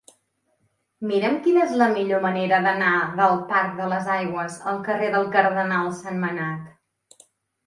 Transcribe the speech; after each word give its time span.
Mira'm 1.09 1.35
quina 1.47 1.59
és 1.65 1.75
la 1.81 1.89
millor 1.91 2.23
manera 2.23 2.59
d'anar 2.67 2.93
del 3.19 3.37
parc 3.51 3.77
de 3.81 3.91
les 3.93 4.09
Aigües 4.15 4.57
al 4.73 4.81
carrer 4.89 5.11
del 5.19 5.31
Cardenal 5.37 5.93
Sentmenat. 6.01 7.23